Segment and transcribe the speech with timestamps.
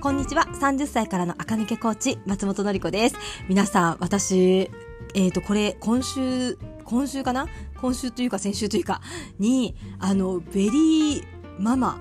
[0.00, 0.44] こんにちは。
[0.44, 3.16] 30歳からの赤抜けコーチ、松本のり子です。
[3.48, 4.70] 皆さん、私、
[5.12, 7.48] えっ、ー、と、これ、今週、今週かな？
[7.80, 9.00] 今週というか先週というか、
[9.40, 11.24] に、あの、ベリー
[11.58, 11.98] ママ、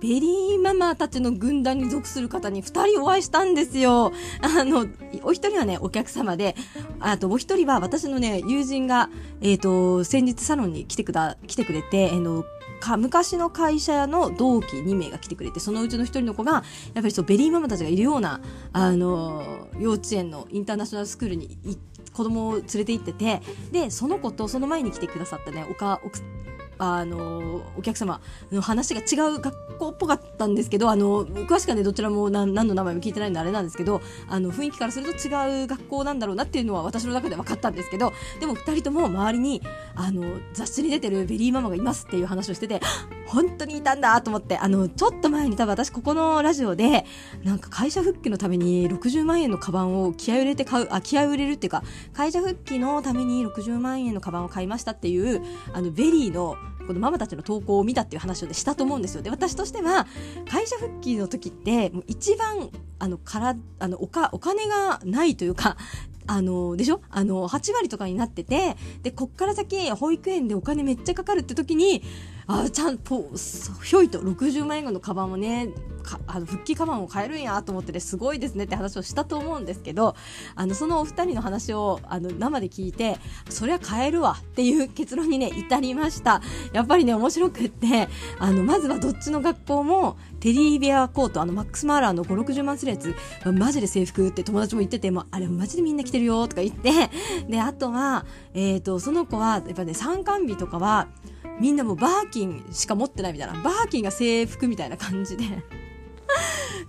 [0.00, 4.12] ベリーママたちの軍団に属する方に2人お会いしたんですよ。
[4.40, 4.86] あの、
[5.22, 6.56] お一人はね、お客様で、
[6.98, 9.10] あとお一人は私のね、友人が、
[9.42, 12.46] えっ、ー、と、先日サロンに来てくだ、来てくれて、あの、
[12.84, 16.62] か昔の会社の同期2名が来てくれてそのうちの1人の子がやっ
[16.94, 18.40] ぱりそうベリーママたちがいるような
[18.72, 21.58] あの幼稚園のインターナショナルスクールに
[22.12, 23.42] 子供を連れて行ってて
[23.72, 26.00] でその子とその前に来てくださったねおか
[26.78, 28.20] あのお客様
[28.50, 39.62] の話が違う学校っぽかったんですけどあの詳しくはねどちらも何の名前も聞いてないんであれなんですけどあの雰囲気からすると違う学校なんだろうなっていうのは私の中で分かったんですけどでも2人とも周りに
[39.96, 42.80] あの雑誌に出てる VERY ママがいますっていう話をしてて
[43.26, 47.04] 本当にいたんだと思ってあのちょっと前に多分私ここのラジオで
[47.42, 55.42] なんか会社復帰のために60万円のカバンを気合を入れて買うあ気合を入れるっていうか会社復帰のために60万円のカバンを買いましたっていう
[55.72, 59.22] あの VERY のこのママたちの投稿を見たっていう話を、ね、したと思うんですよ。
[59.22, 60.06] で、私としては、
[60.48, 65.76] 会社復帰の時って、もう一番、あの、から、あの、おか、お金がないというか、
[66.26, 67.00] あの、でしょ？
[67.10, 72.02] あの、8割とかになってて、で、こっから先、保育園でお金めっちゃかかるって時に、
[72.46, 73.30] あちゃんと、
[73.82, 75.70] ひょいと60万円のカバンをね、
[76.26, 80.14] あの復帰カバンを買えるんやと思ってね、すごいですねって話をしたと思うんですけど、
[80.54, 86.42] あの、そのお二人の話を、あの、生で聞いて、そりゃ買えるわっていう結論にね、至りました。
[86.72, 93.14] やっぱりね、面白くって、あの、まずはどっちの学校も、テディベアコート、あの、マックスマーラーの5、60万するやつ、
[93.52, 96.90] マジで制服って友達も言ってて、もあれマジでみんな着てるよとか言って、
[97.48, 101.08] で、あとは、えっ、ー、と、その子は、やっぱね、参観日とかは、
[101.60, 103.62] みんなもうバーキンしか持ってないみたいな。
[103.62, 105.44] バーキンが制服みたいな感じで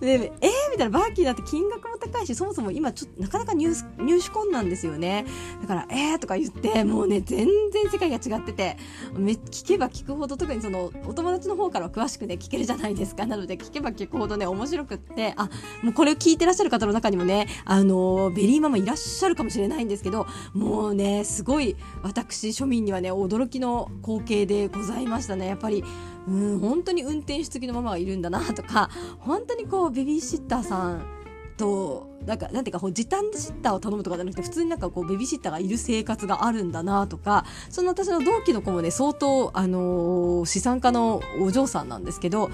[0.00, 5.24] で、えみたいな、バーキーだって金額も高いし、そもそも今ちょっとなかなか入入手困難ですよね。
[5.62, 8.76] だから、えーとか言って、もうね、全然世界が違ってて、
[9.14, 13.24] め聞けば聞くほど、特にその、お友達の方からは詳しくね、聞けるじゃないですか。
[13.24, 15.48] なので、聞けば聞くほどね、面白くって、あ、
[15.82, 25.46] もうこれを聞いてらっしゃる方の中にもね、あの、ベリーママいらっしゃるかもしれないんですけど、もうね、すごい、私、庶民にはね、驚きの光景でございましたね。
[25.46, 25.82] やっぱり、
[26.28, 31.06] うん本当に運転手付きのママがいるんだなとか本当にこうベビーシッターさん
[31.56, 42.50] となんかなんていうか時短シッターを頼むとかじゃなくて普通になんかこうベビーシッターがいる生活があるんだなとかその私の同期の子もね相当あのー、資産家のお嬢さんなんですけど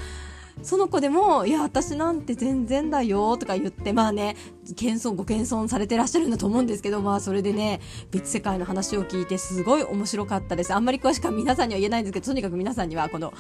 [0.61, 4.37] その子でも、いや、私なんて全然だよ、とか言って、まあね、
[4.77, 7.81] 謙遜、ご謙遜されてらっしゃるんだと思うんですけど、まあそれでね、
[8.11, 10.73] 別世界の話を聞いて、すごい面白かったです。
[10.73, 13.33] あんまり詳しくは皆さんには言えないんですけど、とにかく皆さんには、この、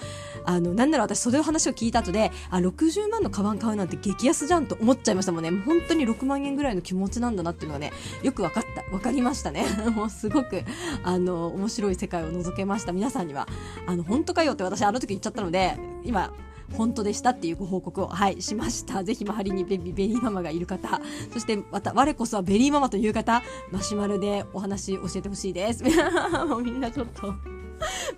[0.44, 5.50] あの、なんなら私、それの話を聞いた後で、あ、60万のカバン買うなんて激安じゃんと思っちゃいましたもんね。
[5.50, 7.92] 本当に6万円ぐらいの気持ちなんだなっていうのがね、
[8.22, 9.64] よく分かった、分かりましたね。
[9.94, 10.62] もうすごく、
[11.04, 12.92] あの、面白い世界を覗けました。
[12.92, 13.46] 皆さんには、
[13.86, 16.32] あの、本当かよって私、あの時言っちゃったので、今、
[16.76, 19.04] 本当でしたっていうご報告を、はい、しました。
[19.04, 21.00] ぜひ周りにベベリーママがいる方、
[21.32, 25.84] そしてまた我こそはベリーママという方、マシュマロでお話教えてほしいです。
[26.48, 27.34] もうみんなちょっと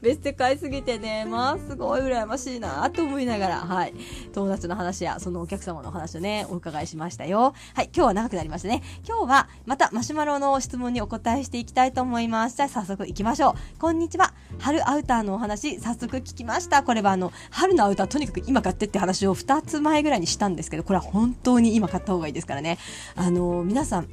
[0.05, 3.95] 別世界すぎてね、まあすごい羨ましいなと思いながら、はい。
[4.35, 7.55] 友達の話や、そのお客様の話をね、お伺いしましたよ。
[7.73, 8.83] はい、今日は長くなりましたね。
[9.09, 12.57] 今日はまたマシュマロの質問にお答えしていきたいと思います。
[12.59, 13.79] じゃあ早速行きましょう。
[13.79, 14.35] こんにちは。
[14.59, 16.83] 春アウターのお話、早速聞きました。
[16.83, 22.77] これはあの、春のアウターとにかく今買ってって話を2つ前ぐらいにしたんですけど、これは本当に今買った方がいいですからね。
[23.17, 24.09] あの、皆さん、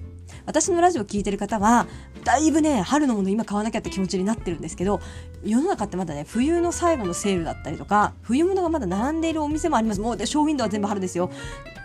[0.45, 1.87] 私のラジオ聞いてる方は、
[2.23, 4.99] だいぶね、春のもの今買わなきゃって気持ちになってるんですけど、
[5.43, 10.01] 世の中ってまだね、冬の最後のセールだったりとか、冬物がまだ並んでいるお店もあります。
[10.01, 11.29] もうで、ショーウィンドウは全部春ですよ。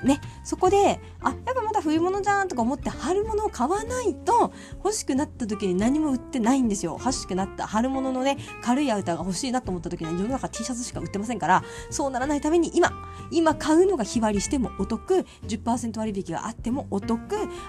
[0.03, 4.53] ね、そこで、あ、やっぱまだ冬物じゃんとか思って春物を買わないと
[4.85, 6.97] 欲しくなった時に何も売ってないんですよ。
[6.99, 12.93] 欲しくなった春物のね、軽いアウターが欲しいなと思った時には世の中 T シャツしか売ってませんから、そうならないために今、
[13.31, 17.21] 今買うのが日割りしてもお得、10%割引があってもお得、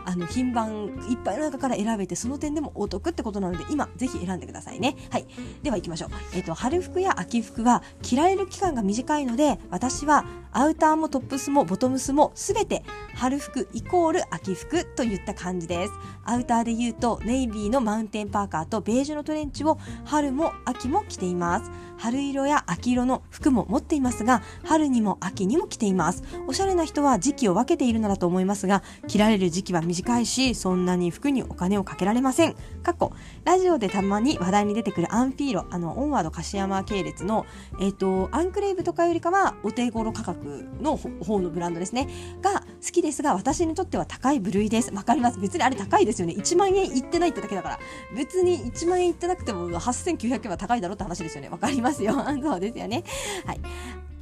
[0.05, 4.95] あの、品番いっぱいの中から選べてその点でもお得ってことなので今、ぜひ選んでくださいね。
[5.11, 5.27] はい。
[5.63, 6.09] では行きましょう。
[6.33, 10.25] えっ、と、春服や秋服は着られる期間が短いので、私は
[10.57, 12.83] アウターもトップスもボトムスも全て
[13.13, 15.93] 春服イコール秋服といった感じです。
[16.25, 21.69] アウターで言うとネイビーのマウンテンパーカーとベージュのトレンチを春も秋も着ています。
[21.97, 26.23] 春色や秋色の服も持っていますが、春にも秋にも着ています。
[26.47, 32.55] おしゃれな人は時期を分けているのだと思いますが、着られる時期は短いし、そんなに服にお金をかけられません。
[32.83, 33.11] 過去、
[33.45, 37.45] ラジオでたまに話題に出てくるアンフィーロ、あの、オンワード柏山系列の、
[37.79, 40.46] えっ、ー、と、アンクレイブとかよりかはお手頃価格
[40.81, 42.07] の方のブランドですね。
[42.41, 44.93] が、好きですが、私にとっては高い部類です。
[44.93, 45.39] わかります。
[45.39, 46.33] 別にあれ高いですよね。
[46.37, 47.79] 1万円いってないってだけだから。
[48.15, 51.49] 別に1万円いってなくても8900円は高いだろうって話ですよね。
[51.49, 52.13] わかりますよ。
[52.41, 53.03] そうですよね。
[53.45, 53.61] はい。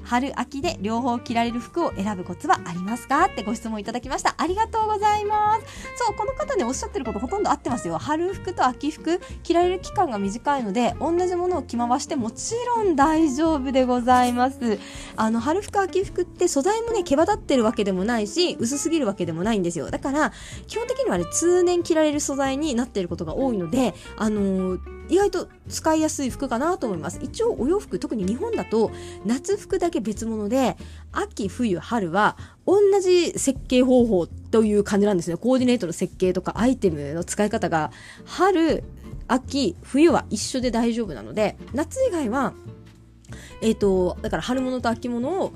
[0.05, 3.25] 春秋で両方着られる服を選ぶコツはありますか？
[3.25, 4.35] ってご質問いただきました。
[4.37, 5.65] ありがとうございます。
[5.95, 7.97] そう、この方ね、おっしゃってることほとんど合ってますよ。
[7.97, 14.79] 春服と秋服、着られる期間が短いので、同じものを着回してもちろん大丈夫でございます。
[15.15, 19.89] あの、春服、秋服って素材もね、毛羽立ってるわけでもないし、薄すぎるわけでもないんですよ。
[19.89, 20.31] だから、
[20.67, 27.19] 基本的にはね、通年着られる素材になっていることが多いので、あのー意外と使いやすい服かなと思います。
[27.21, 28.91] 一応お洋服特に日本だと
[29.25, 30.77] 夏服だけ別物で
[31.11, 35.37] 秋冬春は同じ設計方法という感じなんですね。
[35.37, 37.91] コーディネートの設計とかアイテムの使い方が
[38.25, 38.83] 春
[39.27, 42.53] 秋冬は一緒で大丈夫なので夏以外は
[43.61, 45.53] えっ、ー、とだから春物と秋物を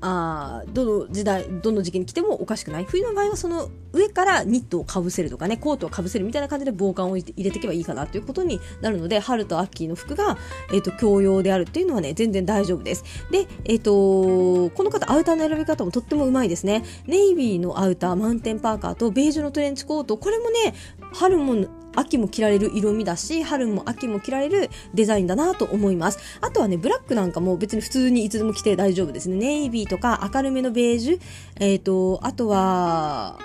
[0.00, 2.84] あどの時代どの時期に来てもおかしくない。
[2.84, 10.38] 冬の場合はその上からニットをかぶせるとかねコートをかぶせるみたいな感じで防寒を入れていけばいいかなということになるので春と秋の服が、
[10.72, 13.04] えーと、共用であるっていうのはね全然大丈夫です。
[13.30, 16.84] で、えーと、この方アウターの選び方もとってもうまいですね。
[17.06, 20.16] ネイビーのアウターマウンテンパーカーとベージュのトレンチコート。
[20.18, 20.74] これもね
[21.14, 21.66] 春も
[21.98, 26.18] 秋も着られる色味だし、春も秋も着られるデザインだなと思います。
[26.40, 29.36] あとはね、ブラックなんかも別に普通にいつでも着て大丈夫ですね。
[29.36, 31.20] ネイビーとか明るめのベージュ、
[31.60, 33.38] えっ、ー、と、あとは、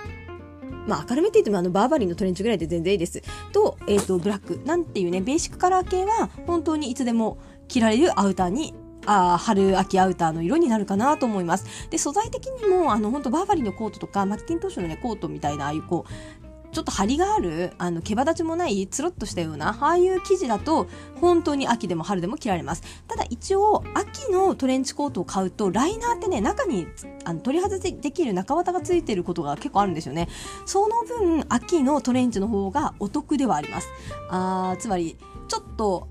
[0.86, 3.22] まあ、明るめって言ってもあのバーバリーのトレンチぐらいで全然いいです。
[3.52, 4.60] と、えっ、ー、と、ブラック。
[4.66, 8.74] なんていうね、ベーシックカラー系は本当にいつでも着られるアウターに
[9.06, 11.88] あ春秋アウターの色になるかなと思います。
[11.90, 16.04] で、素材的にも、あの、本当バーバリーのコートとか、マッキントッシュのね、コートみたいな、ああいうこ
[16.42, 16.43] う、
[16.74, 19.78] ちょっと張りがあるあの毛羽立ちもないつるっとしたような。
[19.80, 20.88] ああいう生地だと
[21.20, 22.82] 本当に秋でも春でも着られます。
[23.06, 26.86] ただ一応秋のトレンチコートを買うとライナーってね中に
[27.24, 30.28] あの取り外しできる中綿がついてることが結構あるんですよね。
[30.66, 33.88] その分秋のトレンチの方がお得ではあります。
[34.28, 35.16] あつまり
[35.46, 36.08] ちょっと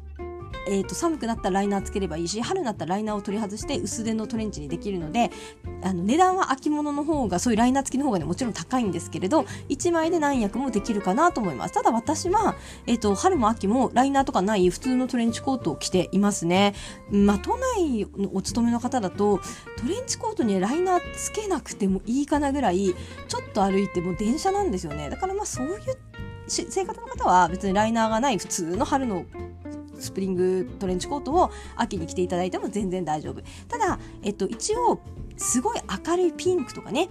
[0.68, 5.31] えーと、寒くなったらライナーつければいいし春になったらライナーを取り外して薄手のトレンチにできるので
[5.81, 11.74] あの値段は秋物の方がそういうライナー付きの方がねもちろん高いんですけれど1枚で何役もできるかなと思います。
[11.74, 12.56] ただ私は、
[12.88, 16.74] えーと、春も秋もライナーとかない普通のトレンチコートを着ていますね。
[17.12, 19.39] まあ都内のお勤めの方だと
[19.77, 22.94] トレンチコートにライナーつけなくてもいいかなぐらい
[23.27, 25.10] ちょっと歩いても電車なんですよね。
[25.10, 25.80] だからまあそういう
[26.48, 29.25] 生活の方は別にライナーがない普通の春の
[30.04, 33.42] スプリングトレンチコートを秋に着ていただいても全然大丈夫。
[33.68, 35.00] ただ、えっと、一応
[35.38, 37.10] すごい明るいピンクとかね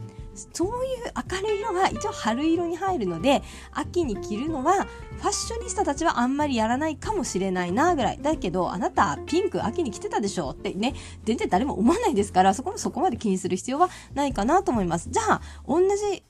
[0.52, 3.42] そういう明るい色は一応春色に入るので
[3.72, 4.86] 秋に着るのは
[5.18, 8.18] ファッショニスタたちはあんまりやらないかもしれないなぐらい。
[8.22, 15.10] だけどあなたピンク秋に着てたでしょってね全然誰も思わないですからそこもそこまで気にする必要はないかなと思います。
[15.10, 16.24] じゃあ同じ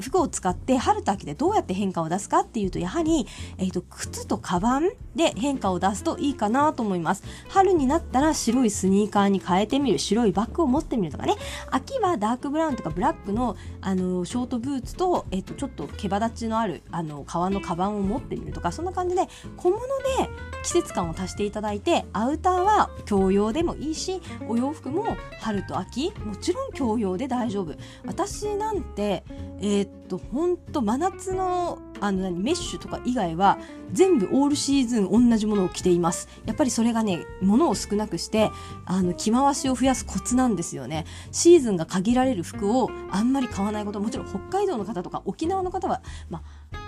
[0.00, 3.26] 服を使って春と秋でどうやって変化を出すかっていうとやはり、
[3.58, 7.22] えーと、靴とカバンで変化を出すといいかなと思います。
[7.48, 11.34] 春になったら白いスニーカーに変えてみる白いバッグを持ってみるとかね。
[11.70, 19.22] 秋はダークブラウンとかブラックのあのショートブーツと,、えーと、ちょっと毛羽立ちのあるあの革のカバンを持ってみるとかそんな感じで
[19.56, 20.30] 小物で
[20.62, 27.74] 季節感を足していただいてアウターは共用でもいいしお洋服も春と秋もちろん共用で大丈夫。
[28.04, 29.24] 私なんて、
[29.60, 33.58] えー、っと本当真夏のあのメッシュとか以外は
[33.92, 36.28] 全部オールシーズン同じものを着ています。
[36.46, 38.50] やっぱりそれがね物を少なくして
[38.86, 41.06] あの着回しを増やすコツなんですよね。
[41.30, 44.00] シーズンが限られる服をあんまり買わないこと。
[44.00, 46.81] もちろん北海道の方とか沖縄の方はまあ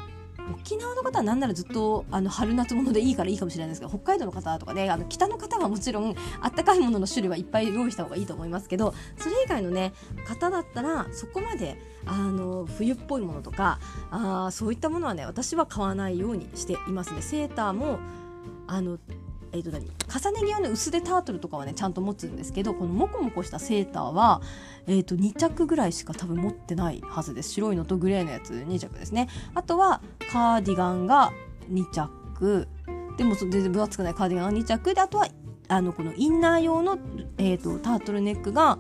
[0.53, 9.93] 沖縄の方はなんならずっとあの春夏物でいいからいいかもしれないですけど北海道の方とかねあの北の方はもちろんあったかいものの種類はいっぱい用意した方がいいと思いますけど それ以外のね
[10.27, 13.79] 方だったらそこまであの冬っぽいものとか
[14.11, 17.23] あそういったものはね私は買わないようにしていますね。
[17.23, 17.99] セーターも
[18.67, 18.99] あの
[19.55, 19.87] えー、と何？
[19.87, 24.43] 重ね着用の薄手タートルとかはねちゃんと持つんですけどこのモコモコしたセーターは、
[24.87, 27.53] えー、と2着ぐらいしか多分持ってないはずです。
[27.53, 29.29] 白いのとグレーのやつ2着ですね。
[29.55, 31.33] あとはカーディガンが
[31.71, 32.69] 2着。
[33.17, 34.93] でも全然分厚くないカーディガンが2着。
[34.93, 35.29] であとは
[35.69, 36.99] あのこのインナー用の、
[37.39, 38.79] えーと、タートルネックが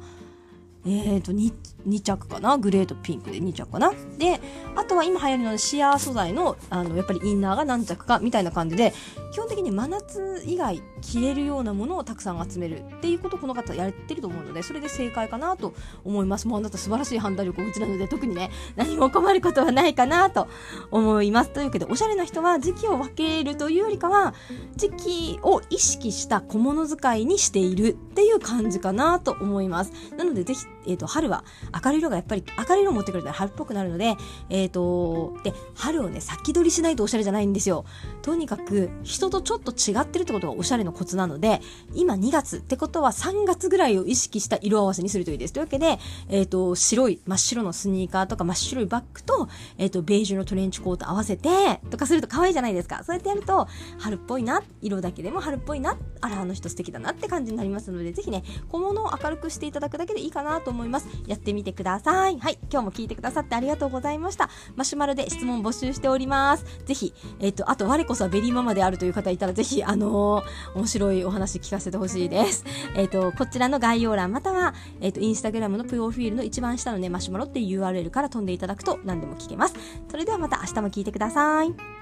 [0.84, 1.52] えーと 2,
[1.86, 2.56] 2着かな？
[2.58, 3.92] グレーとピンクで2着かな？
[4.18, 4.40] で
[4.76, 8.92] あとは今流行りのシアー素材のあのやっぱりインナーが何着かみたいな感じで
[9.32, 15.74] 基本的に真夏以外着れるようなものをたくさん集めるっていうことをこの方やってると思うのでそれで正解かなと
[16.04, 16.48] 思います。
[16.48, 20.48] もうあなた素晴らしい判断力をお持ちなので特にね何も困ることはないかなと
[20.90, 21.50] 思います。
[21.50, 24.34] というわけでおしゃれな人は時期を分けるというよりかは
[24.76, 29.92] 時期を意識した小物使いにしているっていう感じかなと思います。
[30.16, 31.44] なのでぜひ、えーと、春は
[31.84, 34.16] 明るい色がやっぱり明るい色を持ってくれたら春っぽくなるので
[34.50, 37.84] えっ、ー、とで春をね先取りしないとおしゃれじゃないんですよ。
[38.22, 41.60] とにかく人とちょっと違ってるってことがおしゃれのコツなので
[41.94, 45.52] 今2月ってことは3月ぐらいを意識した色合わせにするといいです。
[45.52, 53.02] というわけで、えっ、ー、と白い真っ白のスニーカーとか真っ白いバッグと,、えーと、ベージュのトレンチコート合わせてとかすると可愛いじゃないですか。
[53.04, 61.08] そうやってやると春っぽいな色だけでも春っぽいなあらあの人素敵だなって感じになりますのでぜひね小物を明るくしていただくだけでいいかなと思います。
[61.26, 62.38] やってみてください。
[62.38, 64.48] はい今日も聞いてくださってありがとうございました。
[64.76, 66.64] マシュマロで質問募集しております。
[66.84, 72.64] ぜひえっ、とあと我こそはベリーママであるという方いたらぜひあのー、面白いお話聞かせてほしいです。
[72.94, 79.74] えっ、とこちらの概要欄またはえっ、とインスタグラムのプロフィールの一番下のねマシュマロっていう URL から飛んでいただくと何でも聞けます。
[80.08, 81.93] それではまた明日も聞いてください。